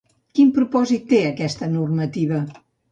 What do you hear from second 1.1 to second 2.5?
té aquesta normativa?